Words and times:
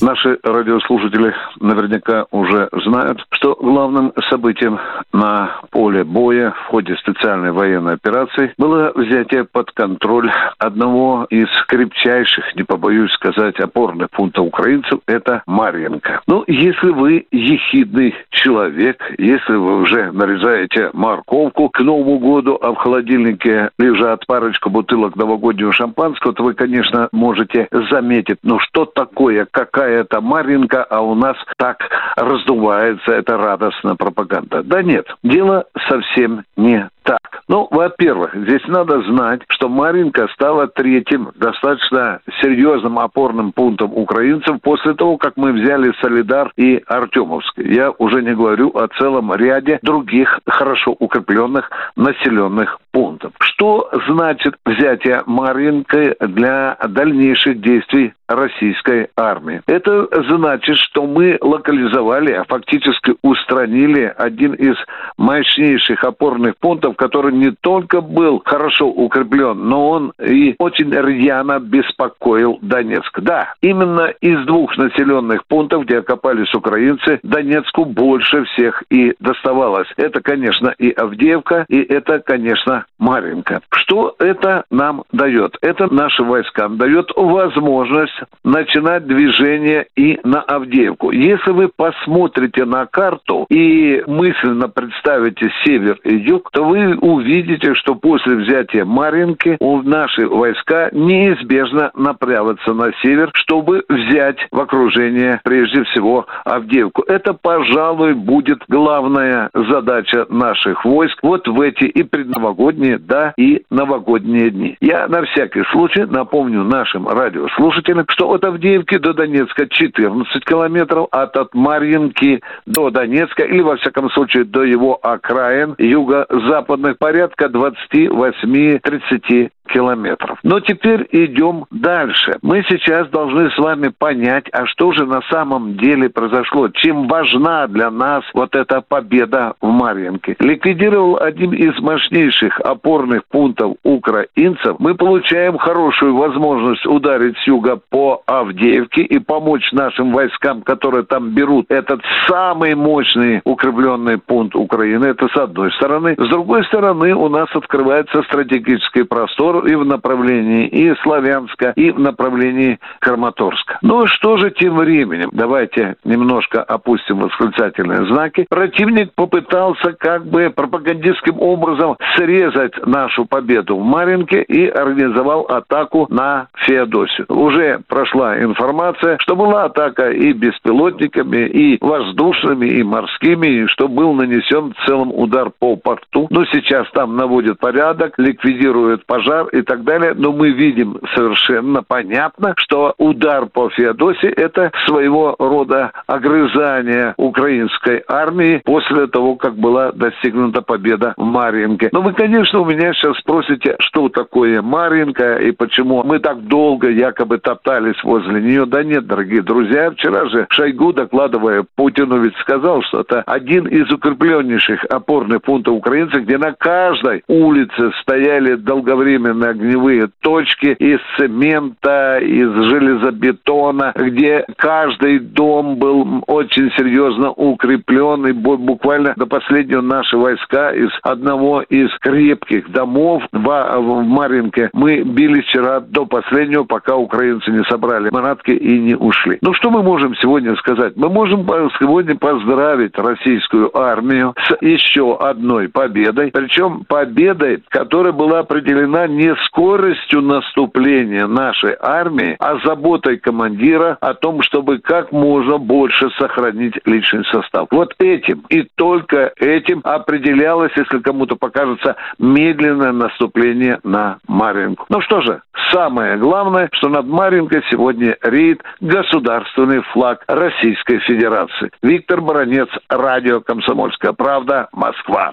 Наши 0.00 0.38
радиослушатели 0.44 1.34
наверняка 1.58 2.26
уже 2.30 2.68
знают, 2.84 3.26
что 3.30 3.56
главным 3.60 4.12
событием 4.30 4.78
на 5.12 5.60
поле 5.70 6.04
боя 6.04 6.52
в 6.52 6.66
ходе 6.66 6.94
специальной 6.96 7.50
военной 7.50 7.94
операции 7.94 8.52
было 8.58 8.92
взятие 8.94 9.44
под 9.44 9.72
контроль 9.72 10.30
одного 10.58 11.26
из 11.30 11.48
крепчайших, 11.66 12.54
не 12.54 12.62
побоюсь 12.62 13.10
сказать, 13.12 13.58
опорных 13.58 14.10
пунктов 14.10 14.46
украинцев– 14.46 15.00
это 15.06 15.42
Марьенко. 15.46 16.20
Ну, 16.28 16.44
если 16.46 16.90
вы 16.90 17.26
ехидный 17.32 18.14
человек, 18.30 19.02
если 19.18 19.54
вы 19.54 19.80
уже 19.80 20.12
нарезаете 20.12 20.90
морковку 20.92 21.70
к 21.70 21.80
Новому 21.80 22.18
году, 22.18 22.56
а 22.60 22.72
в 22.72 22.76
холодильнике 22.76 23.70
лежат 23.78 24.26
парочка 24.26 24.70
бутылок 24.70 25.16
новогоднего 25.16 25.72
шампанского, 25.72 26.32
то 26.34 26.44
вы, 26.44 26.54
конечно, 26.54 27.08
можете 27.10 27.68
заметить, 27.90 28.38
ну 28.44 28.60
что 28.60 28.84
такое, 28.84 29.46
какая 29.50 29.87
это 29.88 30.20
Маринка, 30.20 30.84
а 30.84 31.00
у 31.00 31.14
нас 31.14 31.36
так 31.56 31.78
раздувается 32.16 33.12
эта 33.12 33.36
радостная 33.36 33.94
пропаганда. 33.94 34.62
Да 34.62 34.82
нет, 34.82 35.06
дело 35.22 35.64
совсем 35.88 36.44
не 36.56 36.88
так. 37.08 37.42
Ну, 37.48 37.66
во-первых, 37.70 38.34
здесь 38.34 38.66
надо 38.66 39.00
знать, 39.02 39.40
что 39.48 39.70
Маринка 39.70 40.28
стала 40.34 40.66
третьим 40.68 41.30
достаточно 41.36 42.20
серьезным 42.42 42.98
опорным 42.98 43.52
пунктом 43.52 43.94
украинцев 43.94 44.60
после 44.62 44.92
того, 44.92 45.16
как 45.16 45.36
мы 45.36 45.52
взяли 45.52 45.94
Солидар 46.02 46.52
и 46.56 46.82
Артемовск. 46.86 47.54
Я 47.56 47.90
уже 47.96 48.22
не 48.22 48.34
говорю 48.34 48.68
о 48.76 48.88
целом 48.88 49.32
ряде 49.32 49.78
других 49.82 50.38
хорошо 50.46 50.94
укрепленных 50.98 51.70
населенных 51.96 52.78
пунктов. 52.90 53.32
Что 53.40 53.90
значит 54.08 54.54
взятие 54.64 55.22
Маринки 55.26 56.14
для 56.20 56.76
дальнейших 56.88 57.60
действий 57.60 58.12
российской 58.28 59.08
армии? 59.16 59.62
Это 59.66 60.08
значит, 60.28 60.76
что 60.76 61.06
мы 61.06 61.38
локализовали, 61.40 62.32
а 62.32 62.44
фактически 62.44 63.14
устранили 63.22 64.12
один 64.16 64.54
из 64.54 64.76
мощнейших 65.16 66.04
опорных 66.04 66.56
пунктов, 66.58 66.96
который 66.96 67.32
не 67.32 67.50
только 67.50 68.00
был 68.00 68.42
хорошо 68.44 68.86
укреплен, 68.86 69.68
но 69.68 69.88
он 69.88 70.12
и 70.22 70.54
очень 70.58 70.90
рьяно 70.90 71.58
беспокоил 71.58 72.58
Донецк. 72.62 73.18
Да, 73.20 73.54
именно 73.60 74.12
из 74.20 74.44
двух 74.46 74.76
населенных 74.76 75.46
пунктов, 75.46 75.84
где 75.84 75.98
окопались 75.98 76.52
украинцы, 76.54 77.20
Донецку 77.22 77.84
больше 77.84 78.44
всех 78.44 78.82
и 78.90 79.14
доставалось. 79.20 79.88
Это, 79.96 80.20
конечно, 80.20 80.74
и 80.78 80.90
Авдеевка, 80.90 81.64
и 81.68 81.80
это, 81.80 82.20
конечно, 82.20 82.84
Маринка. 82.98 83.60
Что 83.70 84.14
это 84.18 84.64
нам 84.70 85.04
дает? 85.12 85.56
Это 85.62 85.92
нашим 85.92 86.28
войскам 86.28 86.78
дает 86.78 87.10
возможность 87.16 88.20
начинать 88.44 89.06
движение 89.06 89.86
и 89.96 90.18
на 90.24 90.40
Авдеевку. 90.42 91.10
Если 91.10 91.50
вы 91.50 91.70
посмотрите 91.74 92.64
на 92.64 92.86
карту 92.86 93.46
и 93.48 94.02
мысленно 94.06 94.68
представите 94.68 95.50
север 95.64 95.98
и 96.04 96.16
юг, 96.16 96.50
то 96.52 96.64
вы 96.64 96.96
увидите, 96.96 97.74
что 97.74 97.94
после 97.94 98.36
взятия 98.36 98.84
Маринки 98.84 99.56
у 99.60 99.82
наши 99.82 100.26
войска 100.26 100.90
неизбежно 100.92 101.90
направятся 101.94 102.72
на 102.72 102.92
север, 103.02 103.30
чтобы 103.34 103.84
взять 103.88 104.38
в 104.50 104.60
окружение 104.60 105.40
прежде 105.44 105.84
всего 105.84 106.26
Авдеевку. 106.44 107.02
Это, 107.02 107.32
пожалуй, 107.32 108.14
будет 108.14 108.62
главная 108.68 109.50
задача 109.54 110.26
наших 110.28 110.84
войск 110.84 111.18
вот 111.22 111.46
в 111.46 111.60
эти 111.60 111.84
и 111.84 112.02
предновогодние, 112.02 112.67
да, 112.72 113.34
и 113.36 113.62
новогодние 113.70 114.50
дни. 114.50 114.76
Я 114.80 115.08
на 115.08 115.22
всякий 115.22 115.62
случай 115.72 116.04
напомню 116.04 116.64
нашим 116.64 117.08
радиослушателям, 117.08 118.04
что 118.08 118.30
от 118.30 118.44
Авдеевки 118.44 118.98
до 118.98 119.12
Донецка 119.12 119.68
14 119.68 120.44
километров, 120.44 121.08
а 121.10 121.22
от 121.22 121.54
Марьинки 121.54 122.40
до 122.66 122.90
Донецка, 122.90 123.44
или 123.44 123.60
во 123.60 123.76
всяком 123.76 124.10
случае 124.10 124.44
до 124.44 124.64
его 124.64 124.98
окраин 125.02 125.74
юго-западных 125.78 126.98
порядка 126.98 127.46
28-30 127.46 129.50
километров. 129.68 130.38
Но 130.42 130.60
теперь 130.60 131.06
идем 131.12 131.66
дальше. 131.70 132.38
Мы 132.42 132.64
сейчас 132.68 133.08
должны 133.08 133.50
с 133.50 133.58
вами 133.58 133.92
понять, 133.96 134.46
а 134.52 134.66
что 134.66 134.92
же 134.92 135.06
на 135.06 135.20
самом 135.30 135.76
деле 135.76 136.08
произошло, 136.08 136.68
чем 136.68 137.06
важна 137.06 137.66
для 137.66 137.90
нас 137.90 138.24
вот 138.34 138.54
эта 138.54 138.80
победа 138.80 139.54
в 139.60 139.68
Марьинке. 139.68 140.36
Ликвидировал 140.38 141.18
один 141.20 141.52
из 141.52 141.78
мощнейших 141.80 142.60
опорных 142.60 143.22
пунктов 143.26 143.74
украинцев. 143.82 144.76
Мы 144.78 144.94
получаем 144.94 145.58
хорошую 145.58 146.16
возможность 146.16 146.86
ударить 146.86 147.36
с 147.38 147.46
юга 147.46 147.80
по 147.90 148.22
Авдеевке 148.26 149.02
и 149.02 149.18
помочь 149.18 149.72
нашим 149.72 150.12
войскам, 150.12 150.62
которые 150.62 151.04
там 151.04 151.30
берут 151.30 151.66
этот 151.70 152.00
самый 152.26 152.74
мощный 152.74 153.40
укрепленный 153.44 154.18
пункт 154.18 154.56
Украины. 154.56 155.06
Это 155.06 155.28
с 155.28 155.36
одной 155.36 155.72
стороны. 155.72 156.14
С 156.18 156.28
другой 156.28 156.64
стороны, 156.64 157.14
у 157.14 157.28
нас 157.28 157.48
открывается 157.54 158.22
стратегический 158.22 159.02
простор 159.02 159.57
и 159.66 159.74
в 159.74 159.84
направлении 159.84 160.66
и 160.66 160.94
Славянска, 161.02 161.72
и 161.76 161.90
в 161.90 161.98
направлении 161.98 162.78
Краматорска. 163.00 163.78
Ну 163.82 164.06
что 164.06 164.36
же 164.36 164.50
тем 164.50 164.76
временем? 164.76 165.30
Давайте 165.32 165.96
немножко 166.04 166.62
опустим 166.62 167.20
восклицательные 167.20 168.06
знаки. 168.06 168.46
Противник 168.48 169.12
попытался 169.14 169.92
как 169.92 170.26
бы 170.26 170.50
пропагандистским 170.54 171.40
образом 171.40 171.96
срезать 172.16 172.74
нашу 172.86 173.24
победу 173.24 173.76
в 173.76 173.84
Маринке 173.84 174.42
и 174.42 174.66
организовал 174.68 175.42
атаку 175.42 176.06
на 176.10 176.48
Феодосию. 176.66 177.26
Уже 177.28 177.80
прошла 177.88 178.38
информация, 178.38 179.16
что 179.20 179.36
была 179.36 179.64
атака 179.64 180.10
и 180.10 180.32
беспилотниками, 180.32 181.46
и 181.48 181.78
воздушными, 181.80 182.66
и 182.66 182.82
морскими, 182.82 183.46
и 183.46 183.66
что 183.66 183.88
был 183.88 184.12
нанесен 184.14 184.74
в 184.74 184.86
целом 184.86 185.12
удар 185.12 185.50
по 185.58 185.76
порту. 185.76 186.26
Но 186.30 186.44
сейчас 186.46 186.88
там 186.92 187.16
наводят 187.16 187.58
порядок, 187.58 188.14
ликвидируют 188.18 189.06
пожар 189.06 189.47
и 189.48 189.62
так 189.62 189.84
далее. 189.84 190.14
Но 190.14 190.32
мы 190.32 190.50
видим 190.50 190.98
совершенно 191.14 191.82
понятно, 191.82 192.54
что 192.56 192.94
удар 192.98 193.46
по 193.46 193.68
Феодосии– 193.70 194.28
это 194.36 194.70
своего 194.86 195.36
рода 195.38 195.92
огрызание 196.06 197.14
украинской 197.16 198.02
армии 198.08 198.62
после 198.64 199.06
того, 199.06 199.36
как 199.36 199.54
была 199.56 199.92
достигнута 199.92 200.62
победа 200.62 201.14
в 201.16 201.24
Марьинке. 201.24 201.88
Но 201.92 202.02
вы, 202.02 202.12
конечно, 202.12 202.60
у 202.60 202.64
меня 202.64 202.92
сейчас 202.92 203.16
спросите, 203.18 203.76
что 203.80 204.08
такое 204.08 204.62
Марьинка 204.62 205.36
и 205.36 205.52
почему 205.52 206.02
мы 206.04 206.18
так 206.18 206.46
долго 206.46 206.88
якобы 206.90 207.38
топтались 207.38 208.02
возле 208.04 208.40
нее. 208.40 208.66
Да 208.66 208.82
нет, 208.82 209.06
дорогие 209.06 209.42
друзья, 209.42 209.90
вчера 209.90 210.26
же 210.28 210.46
Шойгу, 210.50 210.92
докладывая 210.92 211.64
Путину, 211.76 212.20
ведь 212.20 212.36
сказал, 212.36 212.82
что 212.82 213.00
это 213.00 213.22
один 213.22 213.66
из 213.66 213.90
укрепленнейших 213.90 214.84
опорных 214.90 215.42
пунктов 215.42 215.74
украинцев, 215.74 216.22
где 216.22 216.38
на 216.38 216.52
каждой 216.52 217.22
улице 217.28 217.92
стояли 218.02 218.54
долговременные 218.56 219.37
на 219.38 219.50
огневые 219.50 220.08
точки 220.20 220.76
из 220.78 221.00
цемента, 221.16 222.18
из 222.18 222.52
железобетона, 222.70 223.92
где 223.94 224.44
каждый 224.56 225.18
дом 225.20 225.76
был 225.76 226.24
очень 226.26 226.70
серьезно 226.76 227.30
укреплен, 227.30 228.26
и 228.26 228.32
буквально 228.32 229.14
до 229.16 229.26
последнего 229.26 229.80
наши 229.80 230.16
войска 230.16 230.70
из 230.72 230.90
одного 231.02 231.62
из 231.62 231.88
крепких 232.00 232.70
домов 232.70 233.22
в 233.32 234.02
Маринке 234.02 234.70
мы 234.72 235.02
били 235.02 235.40
вчера 235.42 235.80
до 235.80 236.06
последнего, 236.06 236.64
пока 236.64 236.96
украинцы 236.96 237.50
не 237.50 237.64
собрали 237.64 238.10
манатки 238.10 238.50
и 238.50 238.78
не 238.78 238.94
ушли. 238.94 239.38
Ну 239.40 239.54
что 239.54 239.70
мы 239.70 239.82
можем 239.82 240.14
сегодня 240.16 240.56
сказать? 240.56 240.94
Мы 240.96 241.08
можем 241.08 241.46
сегодня 241.78 242.16
поздравить 242.16 242.96
российскую 242.98 243.76
армию 243.76 244.34
с 244.36 244.56
еще 244.60 245.16
одной 245.16 245.68
победой, 245.68 246.30
причем 246.32 246.84
победой, 246.88 247.62
которая 247.68 248.12
была 248.12 248.40
определена 248.40 249.06
не 249.06 249.27
не 249.28 249.36
скоростью 249.46 250.22
наступления 250.22 251.26
нашей 251.26 251.76
армии, 251.78 252.36
а 252.38 252.58
заботой 252.64 253.18
командира 253.18 253.98
о 254.00 254.14
том, 254.14 254.42
чтобы 254.42 254.78
как 254.78 255.12
можно 255.12 255.58
больше 255.58 256.08
сохранить 256.18 256.74
личный 256.86 257.24
состав. 257.26 257.68
Вот 257.70 257.94
этим 257.98 258.44
и 258.48 258.66
только 258.76 259.32
этим 259.38 259.80
определялось, 259.84 260.72
если 260.76 260.98
кому-то 260.98 261.36
покажется, 261.36 261.96
медленное 262.18 262.92
наступление 262.92 263.80
на 263.84 264.18
Маринку. 264.26 264.86
Ну 264.88 265.00
что 265.02 265.20
же, 265.20 265.42
самое 265.70 266.16
главное, 266.16 266.70
что 266.72 266.88
над 266.88 267.06
Маринкой 267.06 267.62
сегодня 267.70 268.16
реет 268.22 268.62
государственный 268.80 269.82
флаг 269.92 270.24
Российской 270.26 271.00
Федерации. 271.00 271.70
Виктор 271.82 272.20
Баранец, 272.20 272.68
радио 272.88 273.40
«Комсомольская 273.40 274.12
правда», 274.12 274.68
Москва. 274.72 275.32